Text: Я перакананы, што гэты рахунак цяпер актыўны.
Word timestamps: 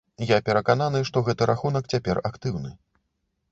Я 0.29 0.37
перакананы, 0.47 1.01
што 1.09 1.23
гэты 1.27 1.49
рахунак 1.53 1.93
цяпер 1.95 2.23
актыўны. 2.33 2.75